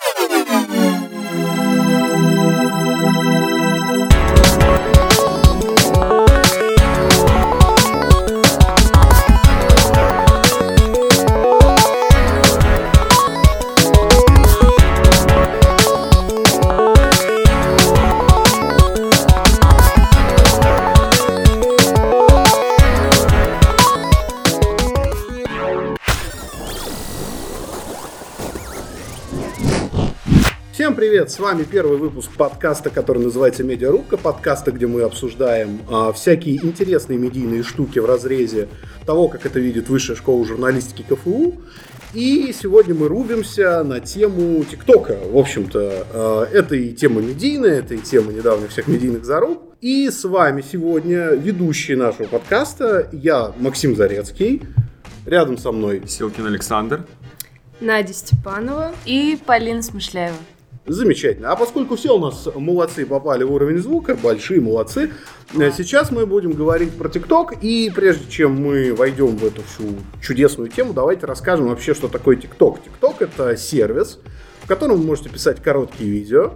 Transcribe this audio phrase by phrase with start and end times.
[0.00, 0.21] Oh,
[31.22, 31.30] привет!
[31.30, 37.16] С вами первый выпуск подкаста, который называется «Медиарубка», подкаста, где мы обсуждаем а, всякие интересные
[37.16, 38.68] медийные штуки в разрезе
[39.06, 41.60] того, как это видит Высшая школа журналистики КФУ.
[42.12, 45.16] И сегодня мы рубимся на тему ТикТока.
[45.30, 49.74] В общем-то, а, это и тема медийная, это и тема недавних всех медийных заруб.
[49.80, 54.62] И с вами сегодня ведущий нашего подкаста, я, Максим Зарецкий,
[55.26, 57.04] рядом со мной Силкин Александр,
[57.80, 60.36] Надя Степанова и Полина Смышляева.
[60.84, 61.52] Замечательно.
[61.52, 65.12] А поскольку все у нас молодцы попали в уровень звука, большие молодцы,
[65.54, 67.54] э, сейчас мы будем говорить про ТикТок.
[67.62, 72.34] И прежде чем мы войдем в эту всю чудесную тему, давайте расскажем вообще, что такое
[72.34, 72.82] ТикТок.
[72.82, 74.18] ТикТок это сервис,
[74.64, 76.54] в котором вы можете писать короткие видео,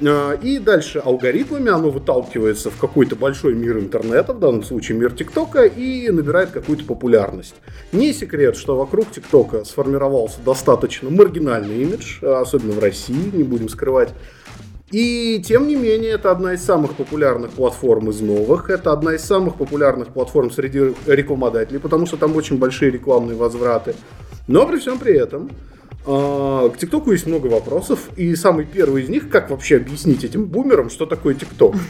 [0.00, 5.64] и дальше алгоритмами оно выталкивается в какой-то большой мир интернета, в данном случае мир ТикТока,
[5.64, 7.54] и набирает какую-то популярность.
[7.92, 14.10] Не секрет, что вокруг ТикТока сформировался достаточно маргинальный имидж, особенно в России, не будем скрывать.
[14.90, 18.70] И тем не менее, это одна из самых популярных платформ из новых.
[18.70, 23.94] Это одна из самых популярных платформ среди рекламодателей, потому что там очень большие рекламные возвраты.
[24.48, 29.08] Но при всем при этом а, к ТикТоку есть много вопросов, и самый первый из
[29.08, 31.74] них, как вообще объяснить этим бумерам, что такое ТикТок.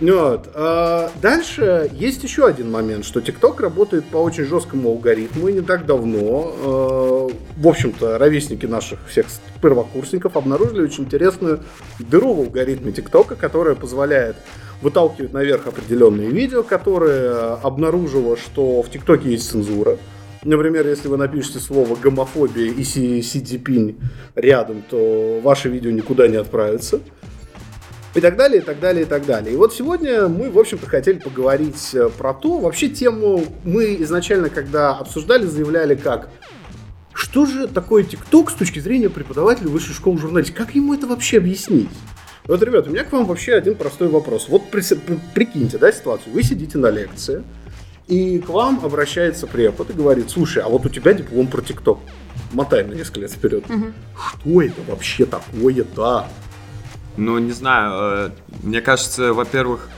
[0.00, 0.48] Вот.
[0.54, 5.60] А дальше есть еще один момент, что ТикТок работает по очень жесткому алгоритму, и не
[5.60, 9.26] так давно, э, в общем-то, ровесники наших всех
[9.60, 11.60] первокурсников обнаружили очень интересную
[11.98, 14.36] дыру в алгоритме ТикТока, которая позволяет
[14.80, 19.98] выталкивать наверх определенные видео, которые обнаружило, что в ТикТоке есть цензура,
[20.42, 23.98] Например, если вы напишете слово гомофобия и Цзипинь
[24.34, 27.00] рядом, то ваше видео никуда не отправится.
[28.14, 29.54] И так далее, и так далее, и так далее.
[29.54, 34.50] И вот сегодня мы, в общем-то, хотели поговорить э, про то, вообще тему мы изначально,
[34.50, 36.28] когда обсуждали, заявляли как
[37.12, 40.56] что же такое ТикТок с точки зрения преподавателя высшей школы журналистики?
[40.56, 41.90] Как ему это вообще объяснить?
[42.46, 44.48] Вот, ребят, у меня к вам вообще один простой вопрос.
[44.48, 46.32] Вот прикиньте, да, ситуацию.
[46.32, 47.44] Вы сидите на лекции,
[48.10, 52.00] и к вам обращается препод и говорит, слушай, а вот у тебя диплом про ТикТок.
[52.52, 53.64] Мотай на несколько лет вперед.
[53.70, 53.92] Угу.
[54.18, 56.26] Что это вообще такое-то?
[57.16, 57.92] Ну, не знаю.
[57.92, 58.30] Э,
[58.64, 59.88] мне кажется, во-первых,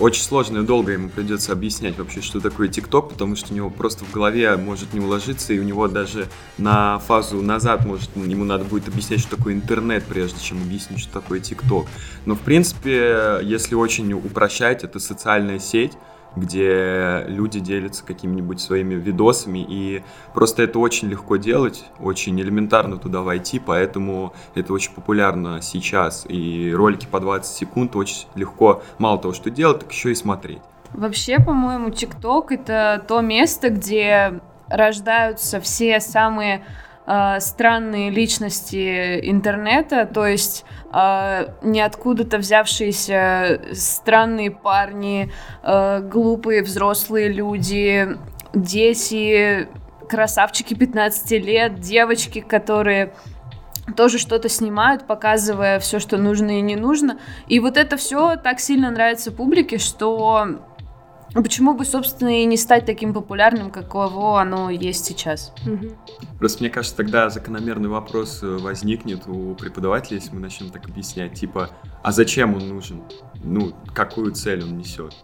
[0.00, 3.70] очень сложно и долго ему придется объяснять вообще, что такое ТикТок, потому что у него
[3.70, 6.26] просто в голове может не уложиться, и у него даже
[6.58, 11.12] на фазу назад может ему надо будет объяснять, что такое интернет, прежде чем объяснить, что
[11.12, 11.86] такое ТикТок.
[12.24, 15.92] Но в принципе, если очень упрощать, это социальная сеть,
[16.36, 20.04] где люди делятся какими-нибудь своими видосами, и
[20.34, 26.72] просто это очень легко делать, очень элементарно туда войти, поэтому это очень популярно сейчас, и
[26.74, 30.60] ролики по 20 секунд очень легко, мало того, что делать, так еще и смотреть.
[30.92, 36.64] Вообще, по-моему, ТикТок— это то место, где рождаются все самые
[37.06, 48.08] э, странные личности интернета, то есть э, ниоткуда-то взявшиеся странные парни, э, глупые взрослые люди,
[48.54, 49.68] дети,
[50.08, 53.12] красавчики 15 лет, девочки, которые
[53.96, 57.18] тоже что-то снимают, показывая все, что нужно и не нужно.
[57.46, 60.58] И вот это все так сильно нравится публике, что
[61.42, 65.52] почему бы, собственно, и не стать таким популярным, каково оно есть сейчас?
[66.38, 71.34] Просто мне кажется, тогда закономерный вопрос э, возникнет у преподавателя, если мы начнем так объяснять,
[71.34, 71.70] типа,
[72.02, 73.02] а зачем он нужен?
[73.42, 75.14] Ну, какую цель он несет?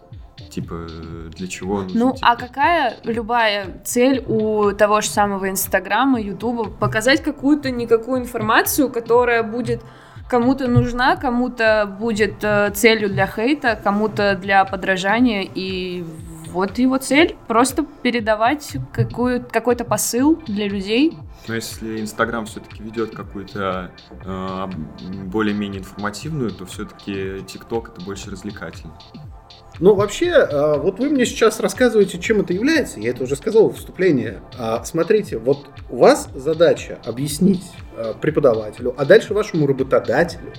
[0.49, 0.87] Типа,
[1.35, 1.99] для чего он нужен?
[1.99, 2.27] Ну, типа?
[2.27, 6.65] а какая любая цель у того же самого Инстаграма, Ютуба?
[6.65, 9.81] Показать какую-то никакую информацию, которая будет
[10.27, 16.05] кому-то нужна, кому-то будет э, целью для хейта, кому-то для подражания, и
[16.53, 21.17] вот его цель просто передавать какую, какой-то посыл для людей.
[21.47, 23.91] Но если Инстаграм все-таки ведет какую-то
[24.23, 24.67] э,
[25.25, 28.93] более-менее информативную, то все-таки ТикТок это больше развлекательный.
[29.79, 32.99] Ну, вообще, э, вот вы мне сейчас рассказываете, чем это является.
[32.99, 34.39] Я это уже сказал в вступлении.
[34.57, 37.63] А, смотрите, вот у вас задача объяснить
[37.97, 40.53] э, преподавателю, а дальше вашему работодателю,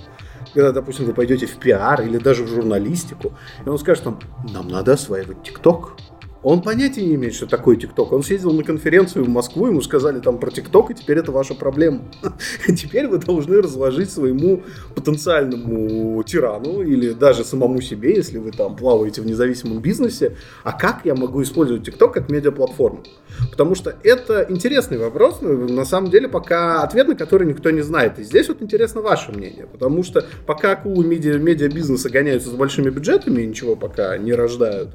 [0.52, 3.34] когда, допустим, вы пойдете в пиар или даже в журналистику,
[3.64, 4.20] и он скажет вам,
[4.52, 5.96] нам надо осваивать ТикТок.
[6.44, 8.12] Он понятия не имеет, что такое ТикТок.
[8.12, 11.54] Он съездил на конференцию в Москву, ему сказали там про ТикТок, и теперь это ваша
[11.54, 12.02] проблема.
[12.66, 14.62] Теперь вы должны разложить своему
[14.94, 21.00] потенциальному тирану или даже самому себе, если вы там плаваете в независимом бизнесе, а как
[21.04, 23.02] я могу использовать ТикТок как медиаплатформу?
[23.50, 27.80] Потому что это интересный вопрос, но на самом деле пока ответ на который никто не
[27.80, 28.18] знает.
[28.18, 32.90] И здесь вот интересно ваше мнение, потому что пока акулы медиа, медиабизнеса гоняются с большими
[32.90, 34.90] бюджетами и ничего пока не рождают,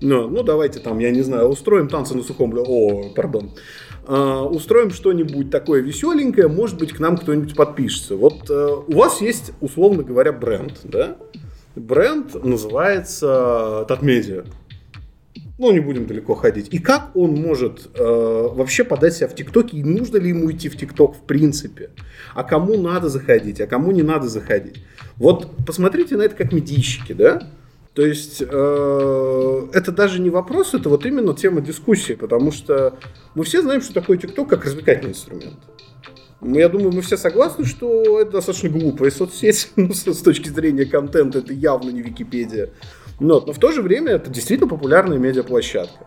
[0.00, 2.64] ну, ну, давайте там, я не знаю, устроим танцы на сухом льду.
[2.66, 3.50] О, пардон.
[4.06, 8.16] Uh, устроим что-нибудь такое веселенькое, может быть, к нам кто-нибудь подпишется.
[8.16, 11.18] Вот uh, у вас есть, условно говоря, бренд, да?
[11.76, 14.44] Бренд называется Татмедиа.
[15.58, 16.68] Ну, не будем далеко ходить.
[16.70, 19.78] И как он может э, вообще подать себя в ТикТоке?
[19.78, 21.90] И нужно ли ему идти в ТикТок в принципе?
[22.34, 24.84] А кому надо заходить, а кому не надо заходить?
[25.16, 27.48] Вот посмотрите на это как медийщики, да?
[27.98, 32.96] То есть э, это даже не вопрос, это вот именно тема дискуссии, потому что
[33.34, 35.58] мы все знаем, что такое ТикТок как развлекательный инструмент.
[36.40, 41.40] Я думаю, мы все согласны, что это достаточно глупая соцсеть ну, с точки зрения контента,
[41.40, 42.70] это явно не Википедия.
[43.18, 46.06] Но, но в то же время это действительно популярная медиаплощадка.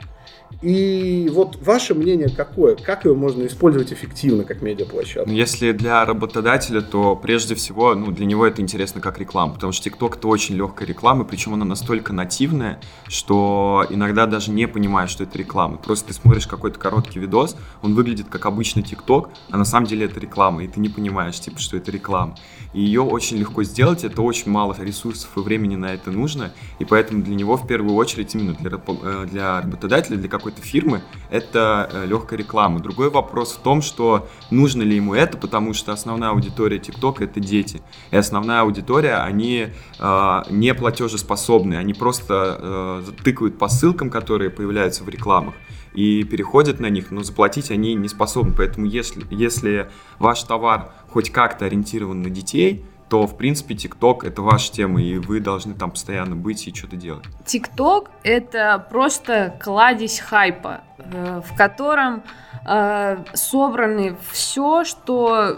[0.62, 2.75] И вот ваше мнение какое?
[2.75, 5.30] Как ее можно использовать эффективно как медиаплощадку?
[5.30, 9.71] Ну, если для работодателя, то прежде всего, ну, для него это интересно как реклама, потому
[9.71, 15.09] что TikTok это очень легкая реклама, причем она настолько нативная, что иногда даже не понимаешь,
[15.09, 15.77] что это реклама.
[15.77, 20.06] Просто ты смотришь какой-то короткий видос, он выглядит как обычный TikTok, а на самом деле
[20.06, 22.36] это реклама, и ты не понимаешь, типа, что это реклама.
[22.74, 26.86] И ее очень легко сделать, это очень мало ресурсов и времени на это нужно, и
[26.86, 31.89] поэтому для него в первую очередь именно для, э, для работодателя, для какой-то фирмы, это
[31.91, 32.79] э, легкая реклама.
[32.79, 37.39] Другой вопрос в том, что нужно ли ему это, потому что основная аудитория TikTok это
[37.39, 37.81] дети.
[38.09, 39.67] И основная аудитория, они
[39.99, 45.53] э, не платежеспособные, они просто э, тыкают по ссылкам, которые появляются в рекламах
[45.93, 48.53] и переходят на них, но заплатить они не способны.
[48.55, 54.41] Поэтому если, если ваш товар хоть как-то ориентирован на детей, то, в принципе, ТикТок— это
[54.41, 57.25] ваша тема, и вы должны там постоянно быть и что-то делать.
[57.45, 62.23] ТикТок— это просто кладезь хайпа, э, в котором
[62.65, 65.57] э, собраны все, что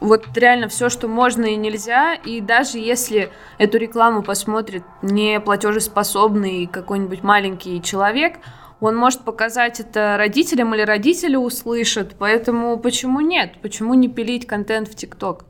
[0.00, 6.66] вот реально все, что можно и нельзя, и даже если эту рекламу посмотрит не платежеспособный
[6.66, 8.38] какой-нибудь маленький человек,
[8.80, 13.60] он может показать это родителям или родители услышат, поэтому почему нет?
[13.60, 15.44] Почему не пилить контент в ТикТок?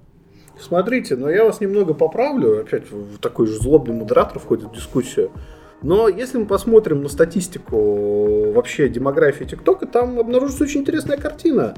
[0.60, 5.30] Смотрите, но я вас немного поправлю, опять в такой же злобный модератор входит в дискуссию.
[5.82, 11.74] Но если мы посмотрим на статистику вообще демографии ТикТока, там обнаружится очень интересная картина.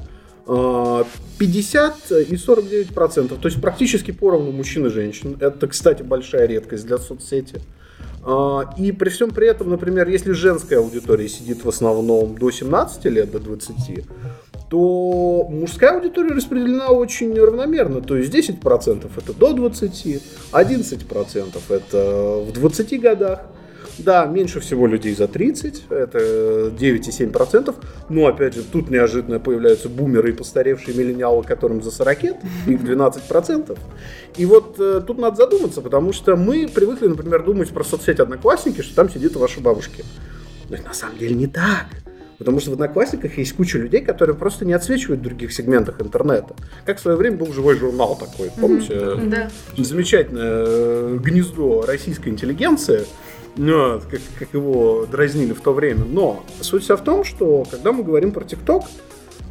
[0.47, 5.37] 50 а, и 49 процентов, то есть практически поровну мужчин и женщин.
[5.41, 7.61] Это, кстати, большая редкость для соцсети.
[8.29, 13.05] А, и при всем при этом, например, если женская аудитория сидит в основном до 17
[13.05, 14.05] лет, до 20,
[14.69, 18.01] то мужская аудитория распределена очень равномерно.
[18.01, 23.43] То есть 10% это до 20, 11% это в 20 годах,
[23.99, 27.75] да, меньше всего людей за 30, это 9,7%.
[28.09, 32.35] Но, опять же, тут неожиданно появляются бумеры и постаревшие миллениалы, которым за 40, их
[32.67, 33.79] 12%.
[34.37, 38.83] И вот э, тут надо задуматься, потому что мы привыкли, например, думать про соцсеть Одноклассники,
[38.83, 40.05] что там сидит ваши бабушки.
[40.69, 41.87] Но это на самом деле не так.
[42.39, 46.55] Потому что в Одноклассниках есть куча людей, которые просто не отсвечивают в других сегментах интернета.
[46.85, 48.93] Как в свое время был живой журнал такой, помните?
[48.93, 49.29] Mm-hmm.
[49.29, 49.51] Да.
[49.77, 53.07] Замечательное э, гнездо российской интеллигенции,
[53.57, 56.05] ну, как, как его дразнили в то время.
[56.05, 58.85] Но суть вся в том, что когда мы говорим про ТикТок,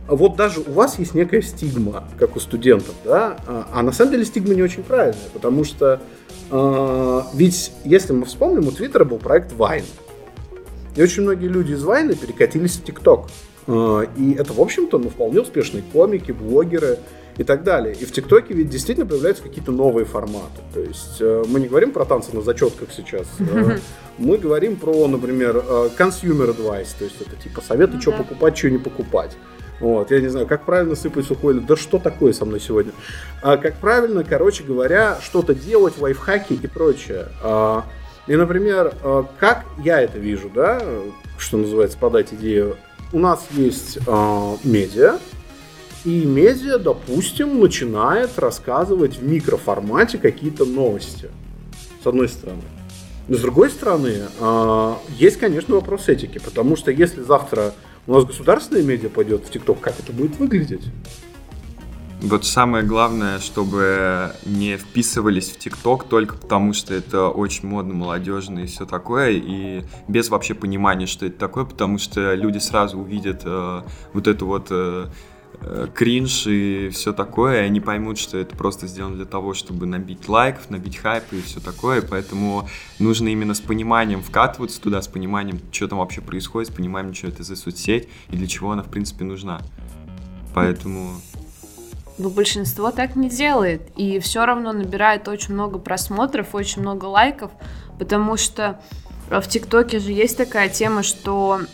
[0.07, 4.11] вот даже у вас есть некая стигма, как у студентов, да, а, а на самом
[4.11, 5.99] деле стигма не очень правильная, потому что
[6.51, 9.85] э, ведь, если мы вспомним, у Твиттера был проект Vine,
[10.95, 13.29] и очень многие люди из Вайна перекатились в ТикТок.
[13.67, 16.99] Э, и это, в общем-то, ну, вполне успешные комики, блогеры,
[17.37, 17.93] и так далее.
[17.93, 20.61] И в ТикТоке ведь действительно появляются какие-то новые форматы.
[20.73, 23.27] То есть э, мы не говорим про танцы на зачетках сейчас.
[23.39, 23.77] Э,
[24.17, 28.69] мы говорим про, например, э, consumer advice, то есть это типа советы, что покупать, что
[28.69, 29.31] не покупать.
[29.81, 31.65] Вот, я не знаю, как правильно сыпать сухой лед.
[31.65, 32.93] Да что такое со мной сегодня?
[33.41, 37.27] А, как правильно, короче говоря, что-то делать, лайфхаки и прочее.
[37.43, 37.83] А,
[38.25, 38.93] и, например,
[39.37, 40.81] как я это вижу, да,
[41.37, 42.77] что называется, подать идею.
[43.13, 45.19] У нас есть э, медиа,
[46.05, 51.29] и медиа, допустим, начинает рассказывать в микроформате какие-то новости.
[52.03, 52.61] С одной стороны.
[53.27, 57.73] Но с другой стороны, а, есть, конечно, вопрос этики, потому что если завтра
[58.05, 60.83] у нас государственная медиа пойдет в ТикТок, как это будет выглядеть?
[62.21, 68.59] Вот самое главное, чтобы не вписывались в ТикТок только потому, что это очень модно, молодежно
[68.59, 73.41] и все такое, и без вообще понимания, что это такое, потому что люди сразу увидят
[73.43, 73.81] э,
[74.13, 75.07] вот эту вот э
[75.93, 80.27] кринж и все такое, и они поймут, что это просто сделано для того, чтобы набить
[80.27, 82.67] лайков, набить хайп и все такое, поэтому
[82.99, 87.27] нужно именно с пониманием вкатываться туда, с пониманием, что там вообще происходит, с пониманием, что
[87.27, 89.61] это за соцсеть и для чего она, в принципе, нужна.
[90.53, 91.19] Поэтому
[92.17, 93.81] но большинство так не делает.
[93.97, 97.51] И все равно набирает очень много просмотров, очень много лайков,
[97.99, 98.79] потому что
[99.29, 101.65] в ТикТоке же есть такая тема, что э,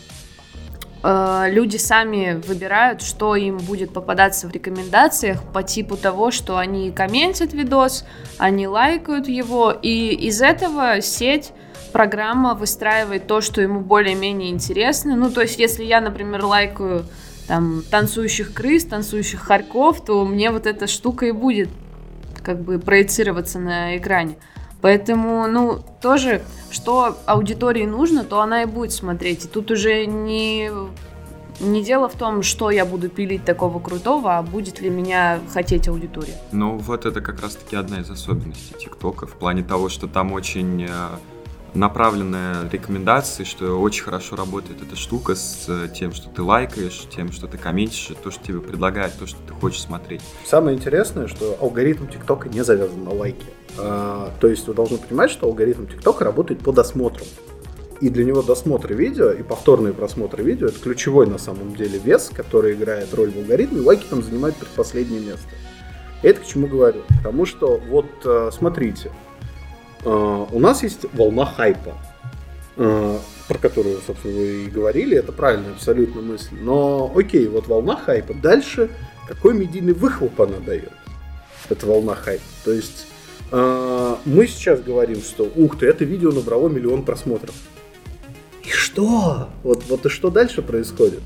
[1.04, 7.52] люди сами выбирают, что им будет попадаться в рекомендациях по типу того, что они комментят
[7.52, 8.04] видос,
[8.38, 11.52] они лайкают его, и из этого сеть
[11.92, 15.16] программа выстраивает то, что ему более-менее интересно.
[15.16, 17.04] Ну, то есть, если я, например, лайкаю
[17.48, 21.68] там танцующих крыс, танцующих хорьков, то мне вот эта штука и будет
[22.42, 24.36] как бы проецироваться на экране.
[24.82, 29.44] Поэтому, ну, тоже, что аудитории нужно, то она и будет смотреть.
[29.44, 30.70] И тут уже не,
[31.60, 35.86] не дело в том, что я буду пилить такого крутого, а будет ли меня хотеть
[35.86, 36.34] аудитория.
[36.50, 40.82] Ну, вот это как раз-таки одна из особенностей ТикТока, в плане того, что там очень
[40.82, 40.88] э,
[41.74, 47.32] направленная рекомендации, что очень хорошо работает эта штука с э, тем, что ты лайкаешь, тем,
[47.32, 50.20] что ты комментишь, то, что тебе предлагают, то, что ты хочешь смотреть.
[50.44, 53.46] Самое интересное, что алгоритм ТикТока не завязан на лайки.
[53.78, 57.24] А, то есть вы должны понимать, что алгоритм ТикТока работает по досмотру.
[58.00, 62.30] И для него досмотр видео и повторные просмотры видео это ключевой на самом деле вес,
[62.34, 63.80] который играет роль в алгоритме.
[63.80, 65.48] Лайки там занимают предпоследнее место.
[66.22, 67.02] Это к чему говорю?
[67.18, 69.12] Потому что вот э, смотрите,
[70.04, 71.94] у нас есть волна хайпа,
[72.76, 76.56] а, про которую, собственно, вы и говорили, это правильная абсолютно мысль.
[76.60, 78.34] Но окей, вот волна хайпа.
[78.34, 78.90] Дальше
[79.26, 80.92] какой медийный выхлоп она дает?
[81.68, 82.44] Это волна хайпа.
[82.64, 83.06] То есть
[83.50, 87.54] а, мы сейчас говорим, что ух ты, это видео набрало миллион просмотров.
[88.64, 89.50] И что?
[89.62, 91.20] Вот, вот и что дальше происходит?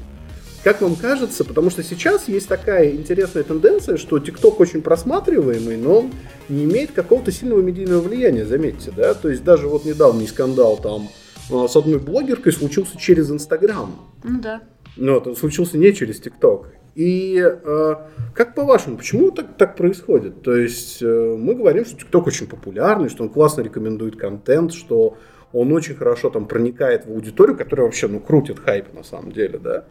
[0.66, 6.00] Как вам кажется, потому что сейчас есть такая интересная тенденция, что ТикТок очень просматриваемый, но
[6.00, 6.11] он
[6.49, 9.14] не имеет какого-то сильного медийного влияния, заметьте, да?
[9.14, 11.08] То есть даже вот недавний скандал там
[11.52, 13.94] а, с одной блогеркой случился через Инстаграм.
[14.25, 14.61] Ну да.
[14.96, 16.66] Но это случился не через ТикТок.
[16.96, 17.94] И э,
[18.35, 20.42] как по-вашему, почему так, так происходит?
[20.42, 25.16] То есть э, мы говорим, что ТикТок очень популярный, что он классно рекомендует контент, что
[25.52, 29.61] он очень хорошо там проникает в аудиторию, которая вообще ну крутит хайп на самом деле,
[29.61, 29.85] да?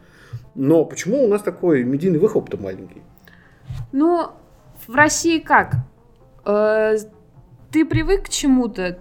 [0.56, 3.02] Но почему у нас такой медийный выхлоп-то маленький?
[3.92, 4.32] Ну,
[4.88, 5.76] в России как?
[6.46, 6.96] Э,
[7.72, 9.00] ты привык к чему-то,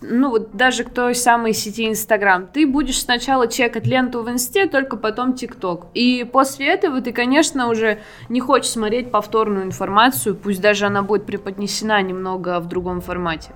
[0.00, 4.66] ну вот даже к той самой сети Инстаграм, ты будешь сначала чекать ленту в Инсте,
[4.66, 5.86] только потом ТикТок.
[5.94, 7.98] И после этого ты, конечно, уже
[8.28, 13.50] не хочешь смотреть повторную информацию, пусть даже она будет преподнесена немного в другом формате.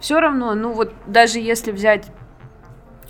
[0.00, 2.06] Все равно, ну вот даже если взять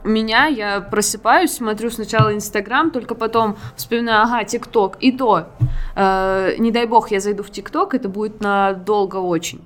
[0.04, 4.97] меня, я просыпаюсь, смотрю сначала Инстаграм, только потом вспоминаю, ага, ТикТок.
[5.00, 5.49] И то,
[5.97, 9.61] э, не дай бог, я зайду в ТикТок, это будет надолго очень.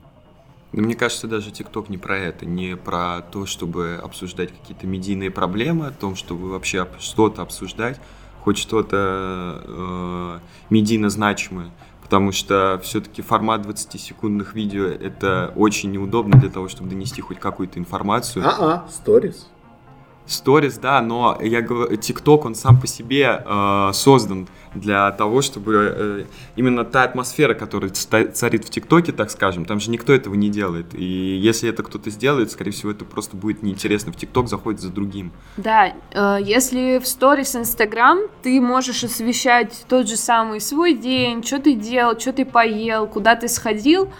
[0.72, 5.86] Мне кажется, даже ТикТок не про это, не про то, чтобы обсуждать какие-то медийные проблемы,
[5.86, 8.00] о том, чтобы вообще что-то обсуждать,
[8.40, 10.38] хоть что-то э,
[10.70, 11.70] медийно значимое.
[12.02, 17.78] Потому что все-таки формат 20-секундных видео это очень неудобно для того, чтобы донести хоть какую-то
[17.78, 18.44] информацию.
[18.46, 19.48] А-а, сторис.
[20.26, 25.95] Сторис, да, но я говорю, ТикТок, он сам по себе э, создан для того, чтобы
[25.97, 26.25] э,
[26.57, 30.95] именно та атмосфера, которая царит в ТикТоке, так скажем, там же никто этого не делает.
[30.95, 34.12] И если это кто-то сделает, скорее всего, это просто будет неинтересно.
[34.12, 35.33] В ТикТок заходит за другим.
[35.59, 41.59] Да, э, если в сторис Инстаграм, ты можешь освещать тот же самый свой день, что
[41.59, 44.11] ты делал, что ты поел, куда ты сходил,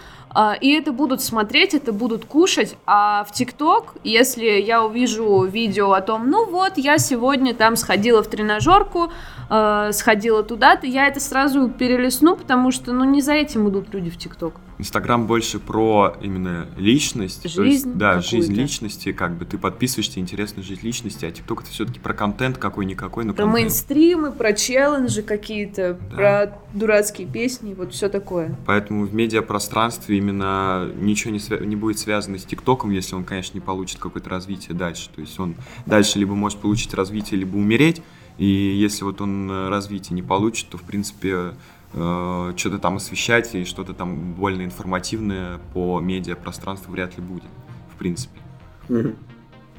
[0.61, 2.75] и это будут смотреть, это будут кушать.
[2.85, 8.21] А в ТикТок, если я увижу видео о том, ну вот, я сегодня там сходила
[8.21, 9.11] в тренажерку,
[9.49, 14.09] э, сходила туда-то, я это сразу перелесну, потому что, ну, не за этим идут люди
[14.09, 14.55] в ТикТок.
[14.77, 17.49] Инстаграм больше про именно личность.
[17.49, 17.87] Жизнь.
[17.89, 21.99] Есть, да, жизнь личности, как бы ты подписываешься, интересно жить личности, а ТикТок это все-таки
[21.99, 23.53] про контент какой-никакой, но Про контент.
[23.61, 26.15] мейнстримы, про челленджи какие-то, да.
[26.15, 28.55] про дурацкие песни, вот все такое.
[28.65, 33.53] Поэтому в медиапространстве именно ничего не, свя- не будет связано с ТикТоком, если он, конечно,
[33.57, 35.09] не получит какое-то развитие дальше.
[35.15, 35.55] То есть он
[35.85, 38.01] дальше либо может получить развитие, либо умереть.
[38.37, 41.53] И если вот он э, развитие не получит, то, в принципе,
[41.95, 47.49] э, что-то там освещать и что-то там больно информативное по медиапространству вряд ли будет,
[47.93, 48.39] в принципе.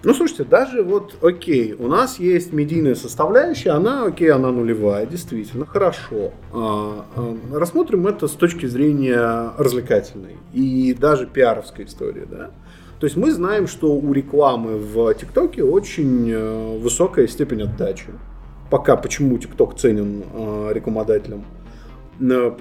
[0.02, 5.66] Ну, слушайте, даже вот, окей, у нас есть медийная составляющая, она, окей, она нулевая, действительно,
[5.66, 6.32] хорошо.
[6.52, 12.50] А, а, рассмотрим это с точки зрения развлекательной и даже пиаровской истории, да.
[13.00, 18.06] То есть мы знаем, что у рекламы в ТикТоке очень э, высокая степень отдачи.
[18.70, 21.44] Пока почему ТикТок ценен э, рекламодателям?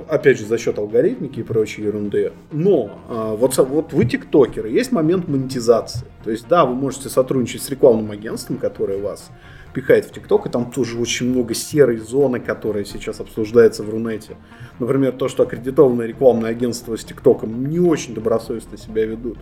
[0.10, 2.34] Опять же, за счет алгоритмики и прочей ерунды.
[2.52, 6.08] Но а, вот, вот вы тиктокеры, есть момент монетизации.
[6.24, 9.30] То есть, да, вы можете сотрудничать с рекламным агентством, которое вас
[9.74, 14.38] пихает в ТикТок, и там тоже очень много серой зоны, которая сейчас обсуждается в Рунете.
[14.80, 19.38] Например, то, что аккредитованное рекламное агентство с ТикТоком не очень добросовестно себя ведут.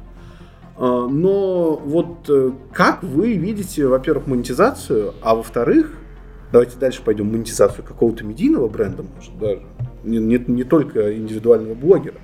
[0.75, 5.93] А, но вот э, как вы видите, во-первых, монетизацию, а во-вторых,
[6.51, 9.61] давайте дальше пойдем, монетизацию какого-то медийного бренда, может, даже
[10.03, 12.19] не, не, не только индивидуального блогера.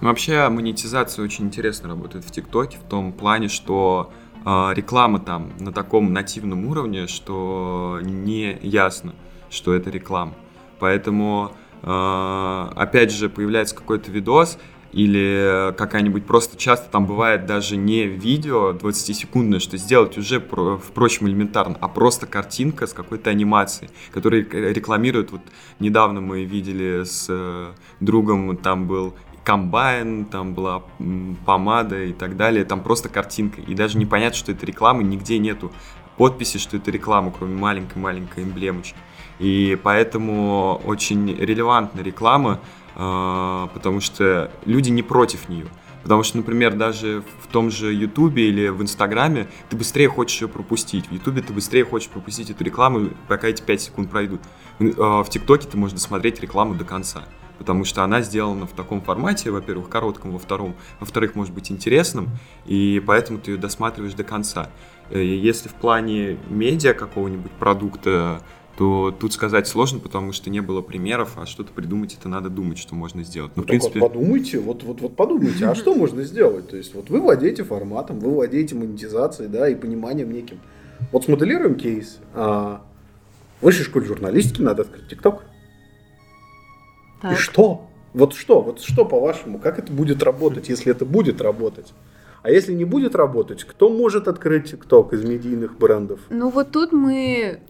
[0.00, 4.12] Вообще монетизация очень интересно работает в ТикТоке в том плане, что
[4.44, 9.14] э, реклама там на таком нативном уровне, что не ясно,
[9.48, 10.34] что это реклама.
[10.78, 14.58] Поэтому, э, опять же, появляется какой-то видос,
[14.94, 21.76] или какая-нибудь просто часто там бывает даже не видео 20-секундное, что сделать уже, впрочем, элементарно,
[21.80, 25.32] а просто картинка с какой-то анимацией, которую рекламируют.
[25.32, 25.40] Вот
[25.80, 30.84] недавно мы видели с э, другом, там был комбайн, там была
[31.44, 33.60] помада и так далее, там просто картинка.
[33.62, 35.72] И даже непонятно, что это реклама, нигде нету
[36.16, 38.96] подписи, что это реклама, кроме маленькой-маленькой эмблемочки.
[39.40, 42.60] И поэтому очень релевантна реклама,
[42.94, 45.66] потому что люди не против нее.
[46.04, 50.48] Потому что, например, даже в том же Ютубе или в Инстаграме ты быстрее хочешь ее
[50.48, 51.08] пропустить.
[51.08, 54.42] В Ютубе ты быстрее хочешь пропустить эту рекламу, пока эти 5 секунд пройдут.
[54.98, 57.24] А, в ТикТоке ты можешь досмотреть рекламу до конца.
[57.56, 62.28] Потому что она сделана в таком формате, во-первых, коротком, во втором, во-вторых, может быть интересным,
[62.66, 64.70] и поэтому ты ее досматриваешь до конца.
[65.08, 68.42] Э, если в плане медиа какого-нибудь продукта
[68.76, 72.78] то тут сказать сложно, потому что не было примеров, а что-то придумать это надо думать,
[72.78, 73.52] что можно сделать.
[73.54, 74.00] Ну, ну в принципе...
[74.00, 76.68] вот подумайте, вот, вот, вот подумайте, а что можно сделать?
[76.68, 80.60] То есть вот вы владеете форматом, вы владеете монетизацией, да, и пониманием неким.
[81.12, 82.18] Вот смоделируем кейс.
[82.34, 82.82] А,
[83.60, 85.44] в высшей школе журналистики надо открыть ТикТок.
[87.30, 87.88] И что?
[88.12, 88.60] Вот что?
[88.60, 89.58] Вот что по-вашему?
[89.58, 91.92] Как это будет работать, если это будет работать?
[92.42, 96.20] А если не будет работать, кто может открыть ТикТок из медийных брендов?
[96.28, 97.60] Ну вот тут мы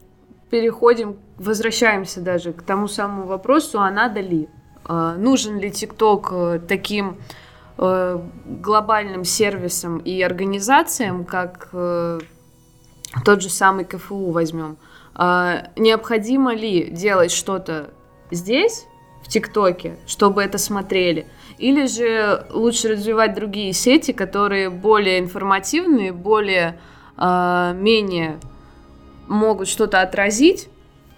[0.55, 4.47] переходим, возвращаемся даже к тому самому вопросу, а надо ли?
[4.87, 7.17] Э, нужен ли ТикТок э, таким
[7.77, 12.19] э, глобальным сервисом и организациям, как э,
[13.25, 14.77] тот же самый КФУ возьмем?
[15.17, 17.89] Э, необходимо ли делать что-то
[18.31, 18.85] здесь,
[19.25, 21.27] в ТикТоке, чтобы это смотрели?
[21.57, 26.79] Или же лучше развивать другие сети, которые более информативные, более,
[27.17, 28.39] э, менее
[29.27, 30.69] могут что-то отразить,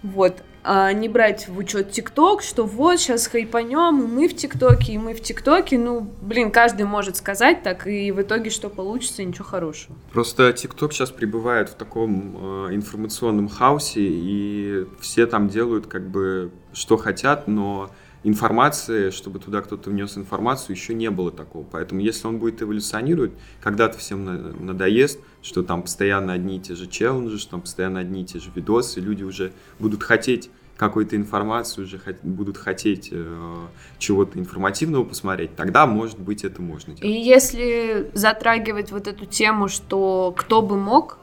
[0.02, 4.92] вот, а не брать в учет ТикТок, что вот сейчас хайпанем, и мы в ТикТоке,
[4.92, 5.78] и мы в ТикТоке.
[5.78, 9.96] Ну, блин, каждый может сказать так, и в итоге что получится, ничего хорошего.
[10.12, 16.50] Просто ТикТок сейчас пребывает в таком э, информационном хаосе, и все там делают как бы
[16.72, 17.90] что хотят, но
[18.24, 21.64] информации, чтобы туда кто-то внес информацию, еще не было такого.
[21.64, 26.86] Поэтому если он будет эволюционировать, когда-то всем надоест, что там постоянно одни и те же
[26.86, 31.86] челленджи, что там постоянно одни и те же видосы, люди уже будут хотеть какой-то информацию,
[31.86, 33.66] уже будут хотеть э,
[33.98, 37.04] чего-то информативного посмотреть, тогда, может быть, это можно делать.
[37.04, 41.18] И если затрагивать вот эту тему, что кто бы мог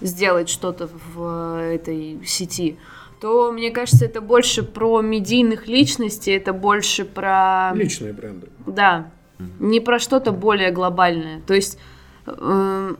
[0.00, 2.76] сделать что-то в этой сети,
[3.20, 7.72] то, мне кажется, это больше про медийных личностей, это больше про...
[7.74, 8.48] Личные бренды.
[8.66, 9.10] Да,
[9.58, 11.40] не про что-то более глобальное.
[11.46, 11.78] То есть
[12.26, 12.94] э,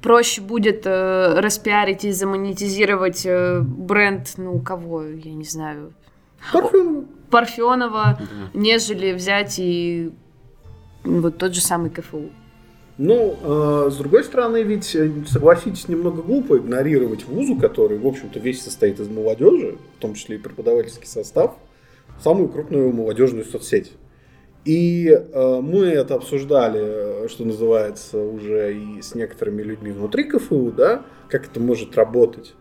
[0.00, 5.92] проще будет э, распиарить и замонетизировать э, бренд, ну, кого, я не знаю...
[6.52, 7.04] Парфенова.
[7.30, 8.26] Парфенова, да.
[8.52, 10.12] нежели взять и
[11.04, 12.30] вот тот же самый КФУ.
[12.98, 18.38] Ну, э, с другой стороны, ведь, э, согласитесь, немного глупо игнорировать вузу, который, в общем-то,
[18.38, 21.56] весь состоит из молодежи, в том числе и преподавательский состав,
[22.22, 23.92] самую крупную молодежную соцсеть.
[24.64, 31.04] И э, мы это обсуждали, что называется, уже и с некоторыми людьми внутри КФУ, да,
[31.28, 32.54] как это может работать.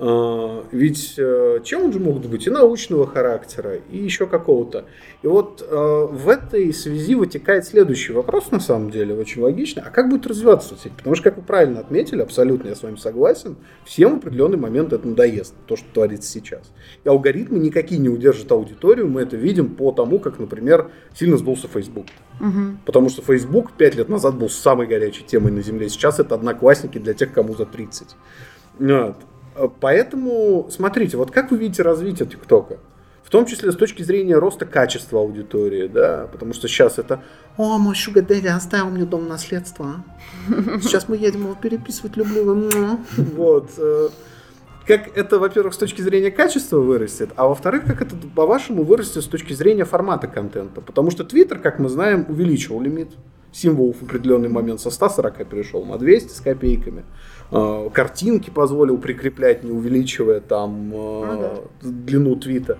[0.00, 4.84] Э, ведь э, челленджи могут быть и научного характера, и еще какого-то.
[5.22, 9.82] И вот э, в этой связи вытекает следующий вопрос, на самом деле, очень логично.
[9.84, 10.92] А как будет развиваться соцсеть?
[10.92, 14.92] Потому что, как вы правильно отметили, абсолютно я с вами согласен, всем в определенный момент
[14.92, 16.70] это надоест, то, что творится сейчас.
[17.02, 21.66] И алгоритмы никакие не удержат аудиторию, мы это видим по тому, как, например, сильно сдулся
[21.66, 22.06] Facebook.
[22.40, 22.78] Угу.
[22.86, 26.98] Потому что Facebook пять лет назад был самой горячей темой на Земле, сейчас это одноклассники
[26.98, 28.14] для тех, кому за 30.
[28.78, 29.16] Вот.
[29.80, 32.78] Поэтому, смотрите, вот как вы видите развитие ТикТока?
[33.24, 37.22] В том числе с точки зрения роста качества аудитории, да, потому что сейчас это
[37.58, 40.02] «О, мой Шуга Дэдди оставил мне дом наследства.
[40.80, 42.98] Сейчас мы едем его переписывать, люблю его».
[43.16, 43.70] Вот.
[43.76, 44.08] Э,
[44.86, 49.26] как это, во-первых, с точки зрения качества вырастет, а во-вторых, как это, по-вашему, вырастет с
[49.26, 50.80] точки зрения формата контента.
[50.80, 53.10] Потому что Твиттер, как мы знаем, увеличивал лимит
[53.52, 57.04] символов в определенный момент со 140 перешел на 200 с копейками.
[57.50, 61.88] Э, картинки позволил прикреплять, не увеличивая там э, ну, да.
[61.88, 62.78] длину твита.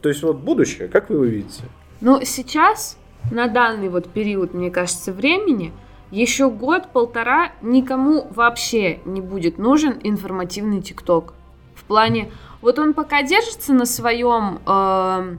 [0.00, 1.62] То есть вот будущее, как вы его видите?
[2.00, 2.98] Ну, сейчас,
[3.32, 5.72] на данный вот период, мне кажется, времени,
[6.12, 11.34] еще год-полтора никому вообще не будет нужен информативный ТикТок.
[11.74, 12.30] В плане,
[12.62, 15.36] вот он пока держится на своем э,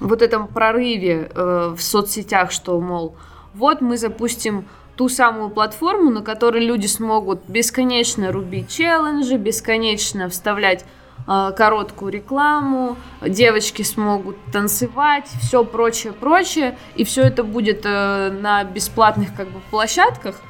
[0.00, 3.14] вот этом прорыве э, в соцсетях, что, мол,
[3.54, 4.64] вот мы запустим
[4.98, 10.84] ту самую платформу, на которой люди смогут бесконечно рубить челленджи, бесконечно вставлять
[11.28, 18.64] э, короткую рекламу, девочки смогут танцевать, все прочее, прочее, и все это будет э, на
[18.64, 20.40] бесплатных как бы площадках.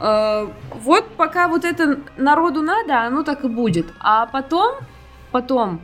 [0.00, 3.88] Э, вот пока вот это народу надо, оно так и будет.
[4.00, 4.76] А потом,
[5.32, 5.82] потом,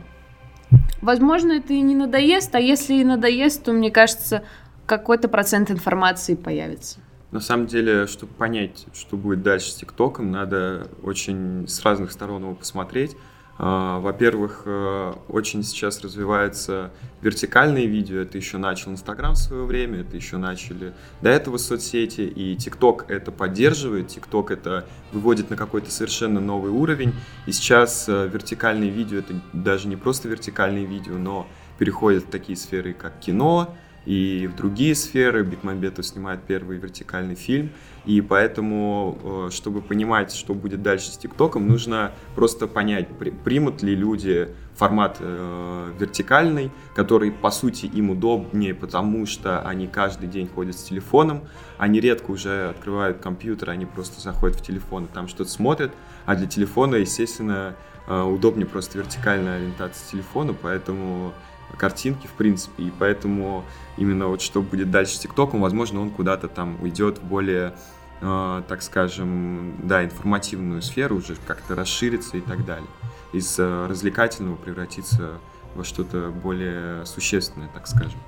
[0.99, 4.41] возможно, это и не надоест, а если и надоест, то, мне кажется,
[4.87, 7.04] какой-то процент информации появится.
[7.35, 12.43] На самом деле, чтобы понять, что будет дальше с ТикТоком, надо очень с разных сторон
[12.43, 13.17] его посмотреть.
[13.57, 18.19] А, во-первых, э, очень сейчас развивается вертикальные видео.
[18.19, 22.21] Это еще начал Инстаграм в свое время, это еще начали до этого соцсети.
[22.21, 27.13] И ТикТок это поддерживает, ТикТок это выводит на какой-то совершенно новый уровень.
[27.47, 32.57] И сейчас э, вертикальные видео это даже не просто вертикальные видео, но переходят в такие
[32.57, 35.43] сферы, как кино, и в другие сферы.
[35.43, 37.71] Бекмамбетов снимает первый вертикальный фильм,
[38.05, 43.07] и поэтому, э, чтобы понимать, что будет дальше с ТикТоком, нужно просто понять,
[43.43, 50.27] примут ли люди формат э, вертикальный, который, по сути, им удобнее, потому что они каждый
[50.27, 51.43] день ходят с телефоном,
[51.77, 55.91] они редко уже открывают компьютер, они просто заходят в телефон и там что-то смотрят,
[56.25, 57.75] а для телефона, естественно,
[58.07, 61.33] э, удобнее просто вертикальная ориентация телефона, поэтому
[61.77, 63.63] картинки, в принципе, и поэтому
[63.97, 67.75] именно вот что будет дальше с ТикТоком, возможно, он куда-то там уйдет в более,
[68.21, 72.87] э, так скажем, да, информативную сферу, уже как-то расширится и так далее.
[73.33, 75.39] Из э, развлекательного превратиться
[75.75, 78.19] во что-то более существенное, так скажем.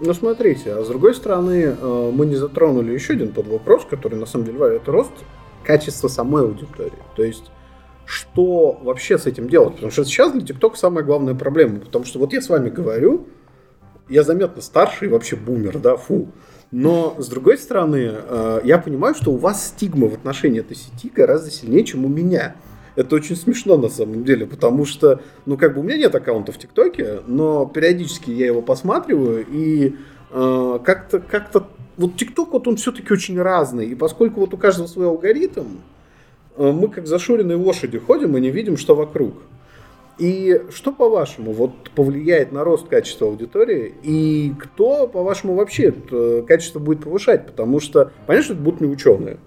[0.00, 4.18] Ну, смотрите, а с другой стороны, э, мы не затронули еще один тот вопрос, который
[4.18, 5.12] на самом деле это рост
[5.62, 6.98] качества самой аудитории.
[7.14, 7.50] То есть
[8.12, 9.74] что вообще с этим делать.
[9.74, 11.80] Потому что сейчас для ТикТока самая главная проблема.
[11.80, 13.26] Потому что вот я с вами говорю,
[14.10, 16.28] я заметно старший вообще бумер, да, фу.
[16.70, 21.10] Но, с другой стороны, э, я понимаю, что у вас стигма в отношении этой сети
[21.14, 22.54] гораздо сильнее, чем у меня.
[22.96, 26.52] Это очень смешно на самом деле, потому что, ну, как бы у меня нет аккаунта
[26.52, 29.96] в ТикТоке, но периодически я его посматриваю, и
[30.30, 34.86] э, как-то, как-то, вот ТикТок, вот он все-таки очень разный, и поскольку вот у каждого
[34.86, 35.78] свой алгоритм,
[36.56, 39.34] мы как зашоренные лошади ходим и не видим, что вокруг.
[40.18, 43.94] И что, по-вашему, вот повлияет на рост качества аудитории?
[44.02, 47.46] И кто, по-вашему, вообще это качество будет повышать?
[47.46, 49.38] Потому что, понятно, что это будут не ученые.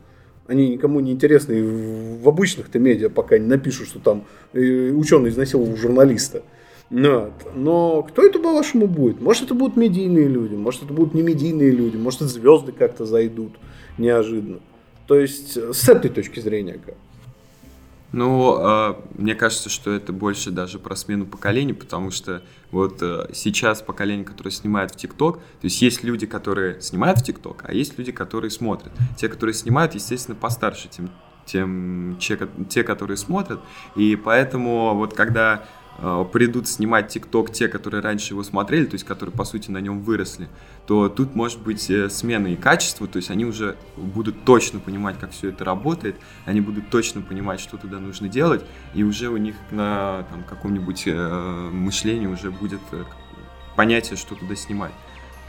[0.47, 5.75] Они никому не интересны в обычных-то медиа, пока не напишут, что там э, ученый изнасиловал
[5.75, 6.43] журналиста.
[6.89, 7.33] Вот.
[7.55, 9.21] Но кто это, по-вашему, будет?
[9.21, 13.05] Может, это будут медийные люди, может, это будут не медийные люди, может, это звезды как-то
[13.05, 13.53] зайдут
[13.97, 14.59] неожиданно.
[15.07, 16.79] То есть с этой точки зрения?
[18.11, 23.27] Ну, э, мне кажется, что это больше даже про смену поколений, потому что вот э,
[23.33, 27.73] сейчас поколение, которое снимает в ТикТок, то есть есть люди, которые снимают в ТикТок, а
[27.73, 28.93] есть люди, которые смотрят.
[29.17, 31.09] Те, которые снимают, естественно, постарше, тем,
[31.45, 33.59] тем те, которые смотрят.
[33.97, 39.05] И поэтому вот когда Э, придут снимать ТикТок те, которые раньше его смотрели, то есть
[39.05, 40.49] которые, по сути, на нем выросли,
[40.87, 45.17] то тут может быть э, смена и качества, то есть они уже будут точно понимать,
[45.19, 49.37] как все это работает, они будут точно понимать, что туда нужно делать, и уже у
[49.37, 53.03] них на каком-нибудь э, мышлении уже будет э,
[53.75, 54.91] понятие, что туда снимать.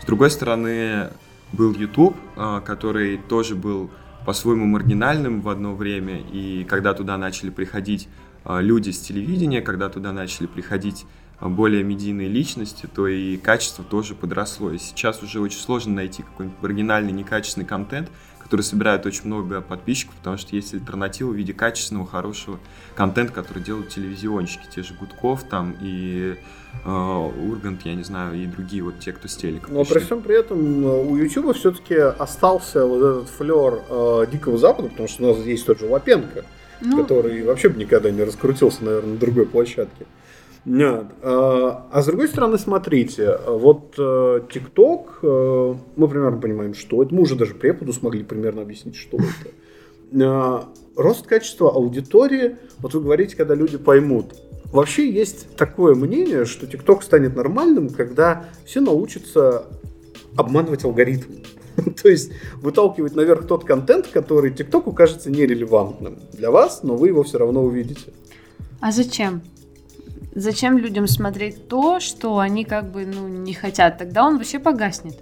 [0.00, 1.10] С другой стороны,
[1.52, 3.90] был YouTube, э, который тоже был
[4.24, 9.88] по-своему маргинальным в одно время, и когда туда начали приходить э, люди с телевидения, когда
[9.88, 11.06] туда начали приходить
[11.40, 14.70] э, более медийные личности, то и качество тоже подросло.
[14.70, 18.10] И сейчас уже очень сложно найти какой-нибудь оригинальный, некачественный контент,
[18.46, 22.60] который собирает очень много подписчиков, потому что есть альтернатива в виде качественного, хорошего
[22.94, 26.36] контента, который делают телевизионщики, те же Гудков там и
[26.84, 29.72] э, Ургант, я не знаю, и другие вот те, кто с телека.
[29.72, 34.58] Но при всем при этом э, у YouTube все-таки остался вот этот флер э, Дикого
[34.58, 36.44] Запада, потому что у нас есть тот же Лапенко,
[36.80, 37.02] ну...
[37.02, 40.06] который вообще бы никогда не раскрутился, наверное, на другой площадке.
[40.64, 41.06] Нет.
[41.22, 47.14] А, а с другой стороны, смотрите, вот ТикТок, мы примерно понимаем, что это.
[47.14, 50.68] Мы уже даже преподу смогли примерно объяснить, что это.
[50.96, 54.34] Рост качества аудитории, вот вы говорите, когда люди поймут.
[54.72, 59.66] Вообще есть такое мнение, что ТикТок станет нормальным, когда все научатся
[60.36, 61.32] обманывать алгоритм.
[62.02, 67.22] То есть выталкивать наверх тот контент, который ТикТоку кажется нерелевантным для вас, но вы его
[67.22, 68.12] все равно увидите.
[68.80, 69.42] А зачем?
[70.34, 73.98] Зачем людям смотреть то, что они как бы ну, не хотят?
[73.98, 75.18] Тогда он вообще погаснет.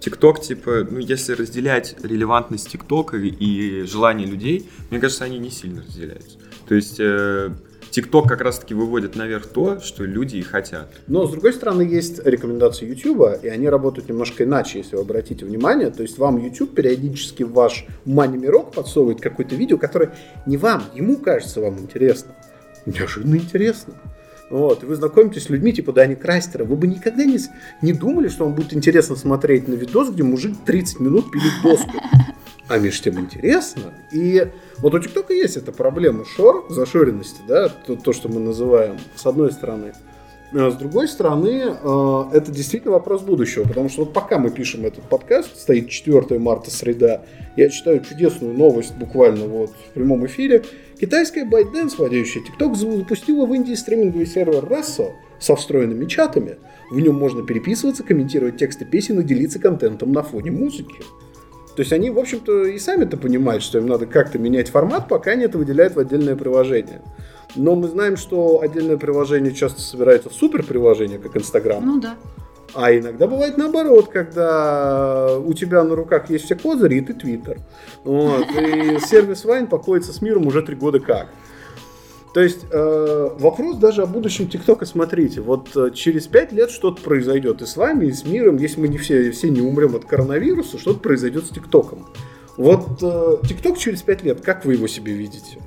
[0.00, 5.82] ТикТок, типа, ну, если разделять релевантность ТикТока и желание людей, мне кажется, они не сильно
[5.82, 6.38] разделяются.
[6.68, 7.50] То есть, э,
[7.90, 10.88] ТикТок как раз-таки выводит наверх то, что люди и хотят.
[11.06, 15.44] Но, с другой стороны, есть рекомендации YouTube, и они работают немножко иначе, если вы обратите
[15.44, 15.90] внимание.
[15.90, 20.14] То есть, вам YouTube периодически в ваш мани-мирок подсовывает какое-то видео, которое
[20.46, 22.34] не вам, ему кажется вам интересно.
[22.86, 23.94] Неожиданно интересно.
[24.50, 27.38] Вот, и вы знакомитесь с людьми типа Дани Крастера, вы бы никогда не,
[27.82, 31.92] не думали, что вам будет интересно смотреть на видос, где мужик 30 минут пилит доску.
[32.68, 33.94] А между тем интересно.
[34.12, 34.46] И
[34.78, 39.24] вот у ТикТока есть эта проблема шор, зашоренности, да, то, то, что мы называем, с
[39.26, 39.94] одной стороны.
[40.52, 44.86] А с другой стороны, э, это действительно вопрос будущего, потому что вот пока мы пишем
[44.86, 47.22] этот подкаст, стоит 4 марта, среда,
[47.56, 50.64] я читаю чудесную новость буквально вот в прямом эфире,
[50.98, 56.56] Китайская ByteDance, владеющая TikTok, запустила в Индии стриминговый сервер Rasso со встроенными чатами.
[56.90, 60.96] В нем можно переписываться, комментировать тексты песен и делиться контентом на фоне музыки.
[61.78, 65.30] То есть они, в общем-то, и сами-то понимают, что им надо как-то менять формат, пока
[65.30, 67.02] они это выделяют в отдельное приложение.
[67.54, 71.86] Но мы знаем, что отдельное приложение часто собирается в супер приложение, как Инстаграм.
[71.86, 72.16] Ну да.
[72.74, 77.58] А иногда бывает наоборот, когда у тебя на руках есть все козыри, и ты твиттер.
[78.02, 81.28] Вот, и сервис Вайн покоится с миром уже три года как.
[82.34, 87.02] То есть э, вопрос даже о будущем ТикТока, смотрите, вот э, через пять лет что-то
[87.02, 90.04] произойдет и с вами, и с миром, если мы не все, все не умрем от
[90.04, 92.06] коронавируса, что-то произойдет с ТикТоком.
[92.56, 95.58] Вот э, ТикТок через пять лет, как вы его себе видите?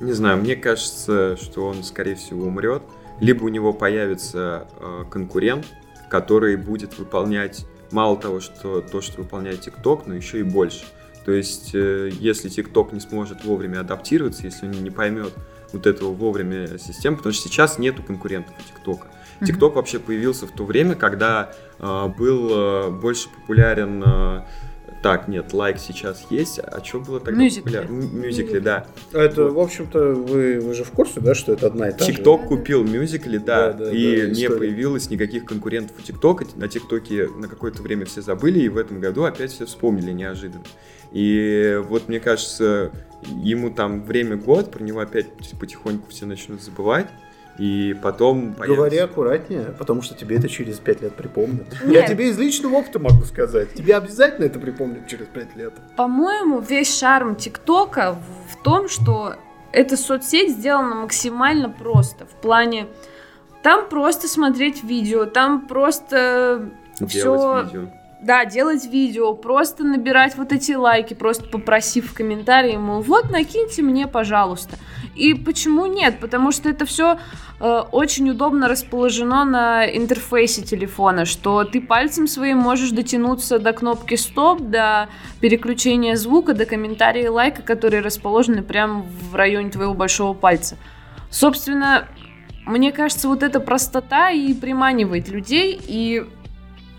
[0.00, 2.82] Не знаю, мне кажется, что он, скорее всего, умрет
[3.20, 5.66] либо у него появится э, конкурент,
[6.08, 10.84] который будет выполнять мало того, что то, что выполняет TikTok, но еще и больше.
[11.28, 15.34] То есть, э, если TikTok не сможет вовремя адаптироваться, если он не поймет
[15.74, 19.00] вот этого вовремя системы, потому что сейчас нету конкурентов у TikTok.
[19.40, 19.74] TikTok mm-hmm.
[19.74, 24.42] вообще появился в то время, когда э, был э, больше популярен э,
[25.02, 26.58] так, нет, лайк сейчас есть.
[26.58, 27.40] А что было тогда?
[27.40, 27.86] Мюзикли.
[27.88, 28.86] Мюзикли, да.
[29.12, 32.42] Это, в общем-то, вы, вы же в курсе, да, что это одна и та TikTok
[32.42, 32.48] же?
[32.48, 36.46] купил мюзикли, да, да, да и да, не появилось никаких конкурентов у ТикТока.
[36.56, 40.64] На ТикТоке на какое-то время все забыли, и в этом году опять все вспомнили неожиданно.
[41.12, 42.90] И вот, мне кажется,
[43.22, 47.06] ему там время год, про него опять потихоньку все начнут забывать.
[47.58, 48.76] И потом появится...
[48.76, 51.66] Говори аккуратнее, потому что тебе это через пять лет припомнят.
[51.84, 51.92] Нет.
[51.92, 53.74] Я тебе из личного опыта могу сказать.
[53.74, 55.74] Тебе обязательно это припомнят через пять лет.
[55.96, 58.16] По-моему, весь шарм ТикТока
[58.50, 59.34] в том, что
[59.72, 62.26] эта соцсеть сделана максимально просто.
[62.26, 62.86] В плане,
[63.62, 66.70] там просто смотреть видео, там просто
[67.08, 67.64] все...
[67.64, 67.90] Видео.
[68.20, 73.80] Да, делать видео, просто набирать вот эти лайки, просто попросив в комментарии, мол, вот накиньте
[73.80, 74.76] мне, пожалуйста.
[75.14, 76.18] И почему нет?
[76.18, 77.18] Потому что это все
[77.60, 84.16] э, очень удобно расположено на интерфейсе телефона, что ты пальцем своим можешь дотянуться до кнопки
[84.16, 85.08] стоп, до
[85.40, 90.76] переключения звука, до комментария и лайка, которые расположены прямо в районе твоего большого пальца.
[91.30, 92.08] Собственно,
[92.66, 96.26] мне кажется, вот эта простота и приманивает людей, и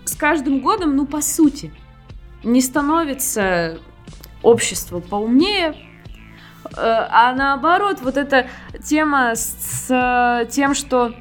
[0.09, 1.71] с каждым годом, ну, по сути,
[2.43, 3.79] не становится
[4.41, 5.75] общество поумнее,
[6.75, 8.47] Э, а наоборот, вот эта
[8.83, 11.13] тема с, с тем, что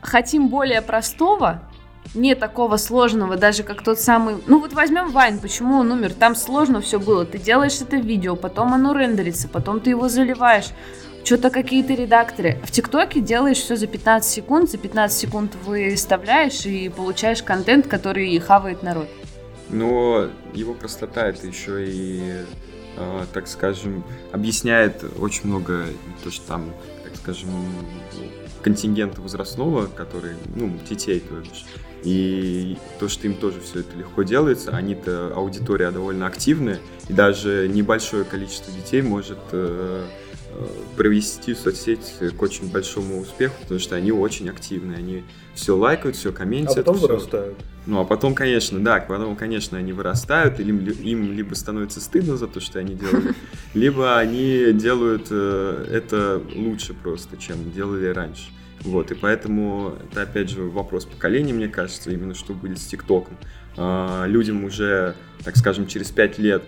[0.00, 1.62] хотим более простого,
[2.14, 4.36] не такого сложного, даже как тот самый...
[4.46, 6.12] Ну вот возьмем Вайн, почему он умер?
[6.12, 7.24] Там сложно все было.
[7.24, 10.70] Ты делаешь это видео, потом оно рендерится, потом ты его заливаешь.
[11.24, 12.58] Что-то какие-то редакторы.
[12.64, 18.38] В ТикТоке делаешь все за 15 секунд, за 15 секунд выставляешь и получаешь контент, который
[18.40, 19.08] хавает народ.
[19.68, 22.44] Но его простота это еще и
[22.96, 25.86] э, так скажем, объясняет очень много,
[26.22, 27.50] то, что там, так скажем,
[28.62, 31.64] контингента возрастного, который, ну, детей, то бишь.
[32.04, 37.68] И то, что им тоже все это легко делается, они-то аудитория довольно активная, и даже
[37.68, 40.04] небольшое количество детей может э,
[40.96, 46.32] привести соцсеть к очень большому успеху, потому что они очень активны, они все лайкают, все
[46.32, 46.78] комментируют.
[46.78, 47.06] А потом все...
[47.06, 47.58] вырастают.
[47.86, 52.36] Ну, а потом, конечно, да, потом, конечно, они вырастают, или им, им либо становится стыдно
[52.36, 53.34] за то, что они делали,
[53.74, 58.50] либо они делают э, это лучше просто, чем делали раньше.
[58.82, 63.36] Вот, и поэтому это, опять же, вопрос поколения, мне кажется, именно что будет с ТикТоком.
[63.76, 66.62] А, людям уже, так скажем, через 5 лет,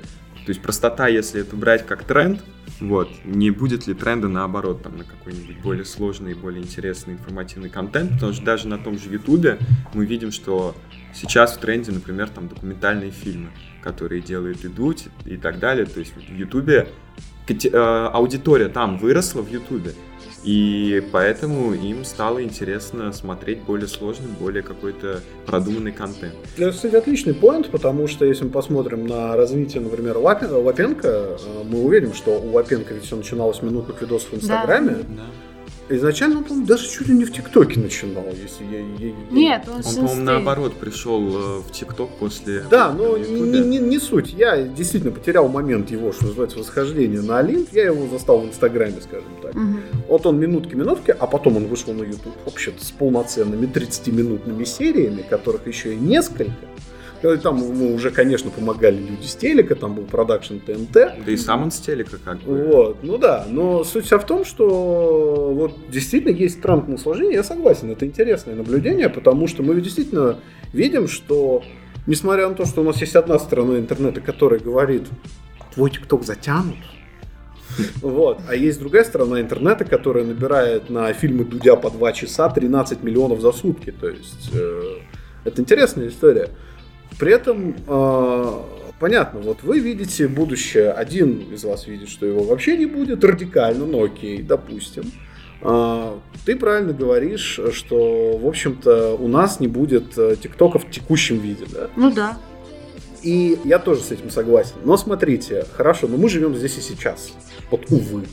[0.44, 2.40] то есть простота, если это брать как тренд,
[2.80, 8.12] вот, не будет ли тренда наоборот, там, на какой-нибудь более сложный, более интересный информативный контент,
[8.14, 9.58] потому что даже на том же Ютубе
[9.92, 10.74] мы видим, что
[11.12, 13.50] сейчас в тренде, например, там документальные фильмы,
[13.82, 16.88] которые делает Идуть и так далее, то есть в Ютубе
[17.48, 19.92] э, аудитория там выросла в Ютубе,
[20.44, 26.34] и поэтому им стало интересно смотреть более сложный, более какой-то продуманный контент.
[26.58, 31.82] Это, кстати, отличный поинт, потому что если мы посмотрим на развитие, например, Лапенко, э, мы
[31.82, 34.96] увидим, что у Лапенко ведь все начиналось с минутных видосов в Инстаграме.
[35.08, 35.24] Да.
[35.88, 38.78] Изначально он, по-моему, даже чуть ли не в ТикТоке начинал, если я...
[38.78, 39.14] я, я...
[39.30, 42.62] Нет, он, он по-моему, наоборот пришел э, в ТикТок после...
[42.70, 44.32] Да, но не, не, не суть.
[44.32, 47.68] Я действительно потерял момент его, что называется, восхождения на Олимп.
[47.72, 49.54] Я его застал в Инстаграме, скажем так.
[49.54, 49.78] Угу.
[50.08, 55.66] Вот он минутки-минутки, а потом он вышел на YouTube вообще-то с полноценными 30-минутными сериями, которых
[55.66, 56.52] еще и несколько.
[57.42, 60.92] Там ему уже, конечно, помогали люди с телека, там был продакшн ТНТ.
[60.92, 62.64] Да и сам он с телека как бы.
[62.66, 67.34] Вот, ну да, но суть вся в том, что вот действительно есть тренд на сложение,
[67.34, 70.38] я согласен, это интересное наблюдение, потому что мы действительно
[70.72, 71.62] видим, что
[72.06, 75.04] несмотря на то, что у нас есть одна сторона интернета, которая говорит,
[75.72, 76.76] твой ТикТок затянут,
[78.02, 78.40] вот.
[78.48, 83.40] А есть другая сторона интернета, которая набирает на фильмы Дудя по 2 часа 13 миллионов
[83.40, 83.90] за сутки.
[83.90, 84.98] То есть э,
[85.44, 86.50] это интересная история.
[87.18, 88.60] При этом э,
[88.98, 93.86] понятно, вот вы видите будущее, один из вас видит, что его вообще не будет радикально,
[93.86, 95.12] но окей, допустим.
[95.60, 101.38] Э, ты правильно говоришь, что, в общем-то, у нас не будет э, ТикТока в текущем
[101.38, 101.88] виде, да?
[101.96, 102.38] Ну да.
[103.22, 104.76] И я тоже с этим согласен.
[104.84, 107.32] Но смотрите, хорошо, но мы живем здесь и сейчас.
[107.70, 108.24] Вот увы.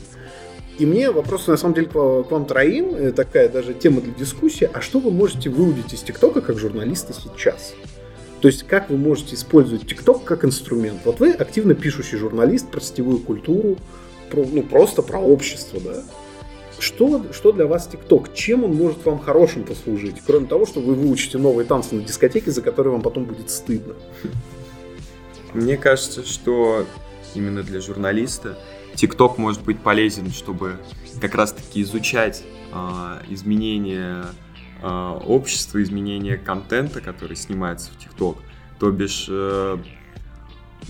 [0.78, 4.68] И мне вопрос, на самом деле, к вам троим, э, такая даже тема для дискуссии.
[4.72, 7.74] А что вы можете выудить из ТикТока как журналисты сейчас?
[8.42, 11.02] То есть, как вы можете использовать ТикТок как инструмент?
[11.04, 13.78] Вот вы активно пишущий журналист про сетевую культуру,
[14.32, 16.02] про, ну, просто про общество, да?
[16.80, 18.34] Что, что для вас ТикТок?
[18.34, 20.16] Чем он может вам хорошим послужить?
[20.26, 23.94] Кроме того, что вы выучите новые танцы на дискотеке, за которые вам потом будет стыдно.
[25.54, 26.84] Мне кажется, что
[27.36, 28.58] именно для журналиста
[28.96, 30.78] ТикТок может быть полезен, чтобы
[31.20, 32.76] как раз-таки изучать э,
[33.30, 34.24] изменения
[34.82, 38.38] э, общества, изменения контента, который снимается в ТикТок.
[38.78, 39.78] То бишь, э,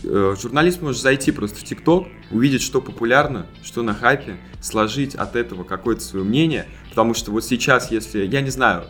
[0.05, 5.37] э, журналист может зайти просто в ТикТок, увидеть, что популярно, что на хайпе, сложить от
[5.37, 8.85] этого какое-то свое мнение, потому что вот сейчас, если, я не знаю,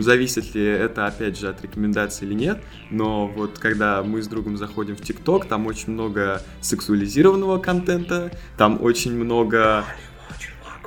[0.00, 4.56] зависит ли это, опять же, от рекомендаций или нет, но вот когда мы с другом
[4.56, 9.84] заходим в ТикТок, там очень много сексуализированного контента, там очень много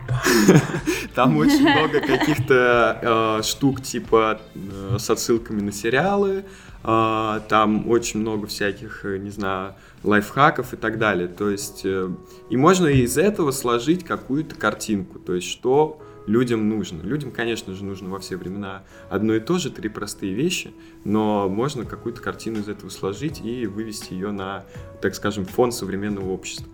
[1.15, 6.45] там очень много каких-то э, штук типа э, с отсылками на сериалы,
[6.83, 11.27] э, там очень много всяких, э, не знаю, лайфхаков и так далее.
[11.27, 12.09] То есть, э,
[12.49, 17.01] и можно из этого сложить какую-то картинку, то есть, что людям нужно.
[17.01, 21.47] Людям, конечно же, нужно во все времена одно и то же, три простые вещи, но
[21.49, 24.65] можно какую-то картину из этого сложить и вывести ее на,
[25.01, 26.67] так скажем, фон современного общества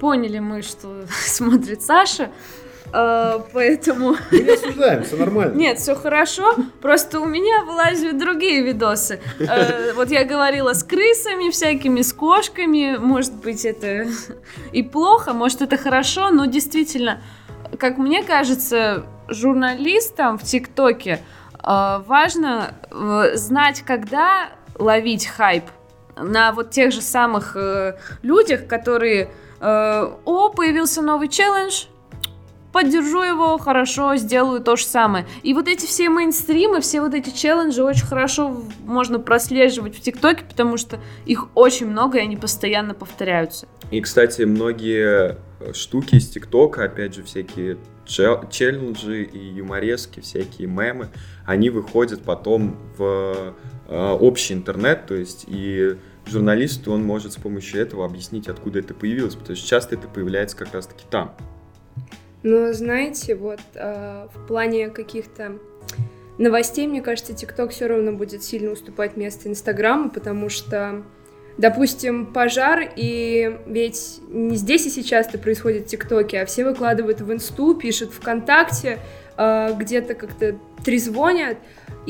[0.00, 2.30] поняли мы, что смотрит Саша.
[2.92, 4.16] Uh, поэтому...
[4.32, 5.54] Мы не осуждаем, все нормально.
[5.54, 9.20] Нет, все хорошо, просто у меня вылазят другие видосы.
[9.38, 14.08] Uh, вот я говорила с крысами всякими, с кошками, может быть это
[14.72, 17.22] и плохо, может это хорошо, но действительно,
[17.78, 21.20] как мне кажется, журналистам в ТикТоке
[21.62, 22.74] uh, важно
[23.34, 25.66] знать, когда ловить хайп
[26.16, 27.56] на вот тех же самых
[28.22, 31.84] людях, которые о, появился новый челлендж,
[32.72, 35.26] поддержу его, хорошо, сделаю то же самое.
[35.42, 40.44] И вот эти все мейнстримы, все вот эти челленджи очень хорошо можно прослеживать в ТикТоке,
[40.48, 43.66] потому что их очень много, и они постоянно повторяются.
[43.90, 51.08] И, кстати, многие э, штуки из ТикТока, опять же, всякие челленджи и юморески, всякие мемы,
[51.46, 53.54] они выходят потом в
[53.88, 55.96] э, общий интернет, то есть и
[56.30, 60.56] журналист, он может с помощью этого объяснить, откуда это появилось, потому что часто это появляется
[60.56, 61.34] как раз-таки там.
[62.42, 65.58] Но знаете, вот э, в плане каких-то
[66.38, 71.02] новостей, мне кажется, ТикТок все равно будет сильно уступать место Инстаграму, потому что,
[71.58, 77.20] допустим, пожар, и ведь не здесь и сейчас это происходит в ТикТоке, а все выкладывают
[77.20, 78.98] в Инсту, пишут ВКонтакте,
[79.36, 81.58] э, где-то как-то трезвонят,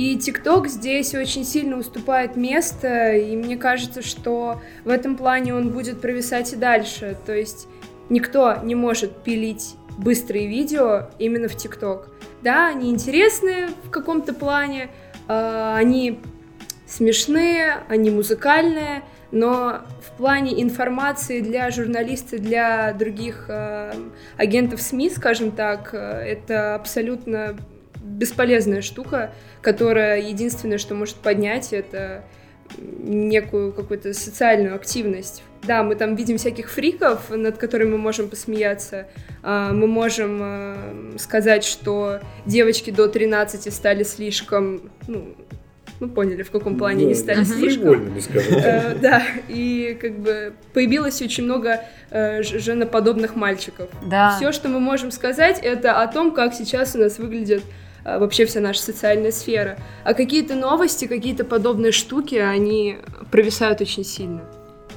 [0.00, 5.68] и ТикТок здесь очень сильно уступает место, и мне кажется, что в этом плане он
[5.68, 7.18] будет провисать и дальше.
[7.26, 7.68] То есть
[8.08, 12.08] никто не может пилить быстрые видео именно в ТикТок.
[12.40, 14.88] Да, они интересные в каком-то плане,
[15.28, 16.18] э, они
[16.86, 23.92] смешные, они музыкальные, но в плане информации для журналистов, для других э,
[24.38, 27.58] агентов СМИ, скажем так, э, это абсолютно
[28.20, 32.22] бесполезная штука, которая единственное, что может поднять, это
[32.78, 35.42] некую какую-то социальную активность.
[35.62, 39.08] Да, мы там видим всяких фриков, над которыми мы можем посмеяться.
[39.42, 40.76] А, мы можем э,
[41.18, 45.34] сказать, что девочки до 13 стали слишком, ну,
[45.98, 48.14] ну, поняли, в каком плане они стали слишком.
[48.34, 53.90] Э, да, и как бы появилось очень много э, женоподобных мальчиков.
[54.06, 54.36] Да.
[54.36, 57.62] Все, что мы можем сказать, это о том, как сейчас у нас выглядят
[58.04, 59.78] вообще вся наша социальная сфера.
[60.04, 62.98] А какие-то новости, какие-то подобные штуки, они
[63.30, 64.42] провисают очень сильно.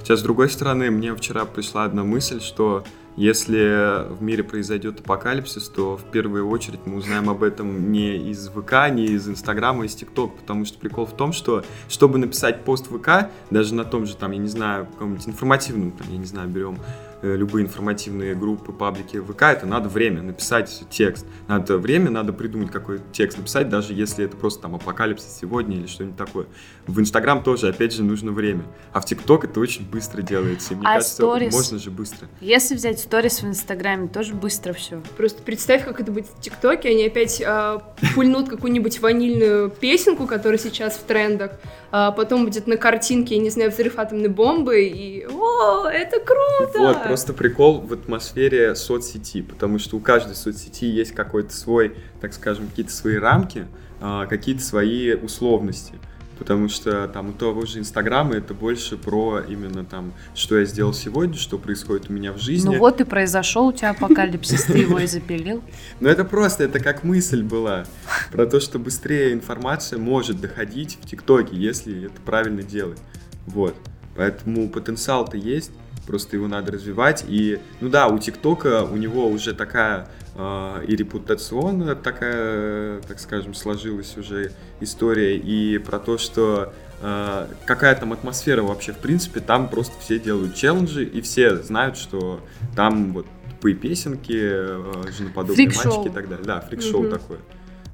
[0.04, 2.84] Сейчас, с другой стороны, мне вчера пришла одна мысль, что
[3.16, 8.50] если в мире произойдет апокалипсис, то в первую очередь мы узнаем об этом не из
[8.50, 12.64] ВК, не из Инстаграма, а из ТикТок, потому что прикол в том, что чтобы написать
[12.64, 16.26] пост ВК, даже на том же, там, я не знаю, каком-нибудь информативном, там, я не
[16.26, 21.26] знаю, берем Э, любые информативные группы, паблики ВК, это надо время написать текст.
[21.48, 25.88] Надо время, надо придумать какой текст написать, даже если это просто там апокалипсис сегодня или
[25.88, 26.48] что-нибудь такое.
[26.86, 28.66] В Инстаграм тоже, опять же, нужно время.
[28.92, 30.74] А в ТикТок это очень быстро делается.
[30.74, 31.52] И мне а кажется, stories?
[31.52, 32.28] можно же быстро.
[32.42, 35.02] Если взять сторис в Инстаграме, тоже быстро все.
[35.16, 36.90] Просто представь, как это будет в ТикТоке.
[36.90, 37.80] Они опять э,
[38.16, 41.52] пульнут какую-нибудь ванильную песенку, которая сейчас в трендах,
[41.92, 46.80] а потом будет на картинке, я не знаю, взрыв атомной бомбы, и о, это круто!
[46.80, 52.34] Вот, просто прикол в атмосфере соцсети, потому что у каждой соцсети есть какой-то свой, так
[52.34, 53.68] скажем, какие-то свои рамки,
[54.02, 55.94] а, какие-то свои условности
[56.40, 60.92] потому что там у того же Инстаграма это больше про именно там, что я сделал
[60.92, 62.74] сегодня, что происходит у меня в жизни.
[62.74, 65.64] Ну вот и произошел у тебя апокалипсис, ты его и запилил.
[66.00, 67.86] Ну это просто, это как мысль была
[68.32, 73.00] про то, что быстрее информация может доходить в ТикТоке, если это правильно делать.
[73.46, 73.76] Вот.
[74.16, 75.72] Поэтому потенциал-то есть,
[76.06, 77.26] просто его надо развивать.
[77.28, 83.54] И, ну да, у ТикТока у него уже такая э, и репутационная такая, так скажем,
[83.54, 89.70] сложилась уже история, и про то, что э, какая там атмосфера вообще, в принципе, там
[89.70, 92.42] просто все делают челленджи, и все знают, что
[92.76, 93.26] там вот
[93.64, 96.46] тупые песенки, э, женоподобные мальчики и так далее.
[96.46, 97.10] Да, фрик-шоу mm-hmm.
[97.10, 97.40] такое.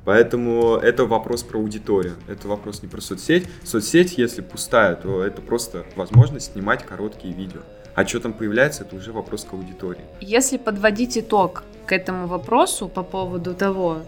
[0.03, 3.47] Поэтому это вопрос про аудиторию, это вопрос не про соцсеть.
[3.63, 7.59] Соцсеть, если пустая, то это просто возможность снимать короткие видео.
[7.99, 9.99] А что там появляется, это уже вопрос к аудитории.
[10.21, 14.03] Если подводить итог к этому вопросу по поводу того,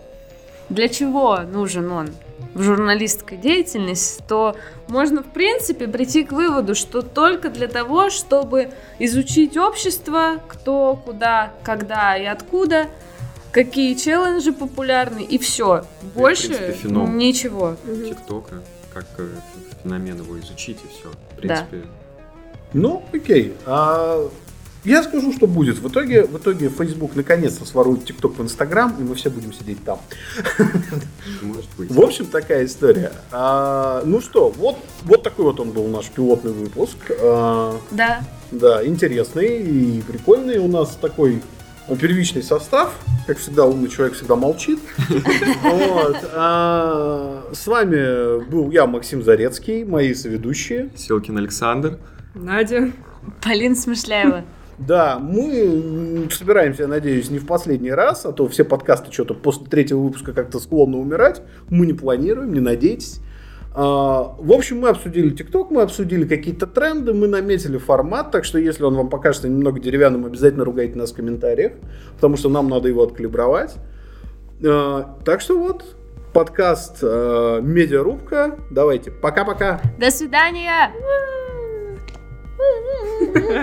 [0.69, 2.07] для чего нужен он
[2.53, 4.55] в журналистской деятельности, то
[4.87, 11.51] можно, в принципе, прийти к выводу, что только для того, чтобы изучить общество, кто, куда,
[11.61, 12.87] когда и откуда,
[13.51, 15.83] какие челленджи популярны, и все.
[16.15, 17.75] Больше и, принципе, феном ничего.
[17.85, 18.61] ТикТока,
[18.93, 19.27] как э,
[19.83, 21.11] феномен его изучить, и все.
[21.33, 22.00] В принципе, да
[22.73, 23.53] ну, окей.
[23.65, 24.29] А
[24.83, 25.77] я скажу, что будет.
[25.77, 29.83] В итоге, в итоге Facebook наконец-то сворует TikTok в Instagram, и мы все будем сидеть
[29.83, 29.99] там.
[31.43, 31.91] Может быть.
[31.91, 33.11] В общем, такая история.
[33.31, 36.97] А, ну что, вот, вот такой вот он был наш пилотный выпуск.
[37.19, 38.23] А, да.
[38.51, 40.57] Да, интересный и прикольный.
[40.57, 41.43] У нас такой
[41.99, 42.95] первичный состав.
[43.27, 44.79] Как всегда, умный человек всегда молчит.
[46.33, 50.89] А, с вами был я, Максим Зарецкий, мои соведущие.
[50.95, 51.99] Силкин Александр.
[52.33, 52.91] Надя.
[53.41, 54.43] Полина Смышляева.
[54.77, 59.67] Да, мы собираемся, я надеюсь, не в последний раз, а то все подкасты что-то после
[59.67, 61.43] третьего выпуска как-то склонны умирать.
[61.69, 63.19] Мы не планируем, не надейтесь.
[63.73, 68.57] А, в общем, мы обсудили ТикТок, мы обсудили какие-то тренды, мы наметили формат, так что
[68.57, 71.73] если он вам покажется немного деревянным, обязательно ругайте нас в комментариях,
[72.15, 73.75] потому что нам надо его откалибровать.
[74.65, 75.95] А, так что вот,
[76.33, 78.57] подкаст а, Медиарубка.
[78.71, 79.79] Давайте, пока-пока.
[79.99, 80.91] До свидания!
[82.61, 83.57] うんう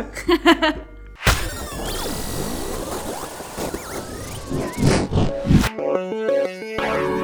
[7.14, 7.18] ん。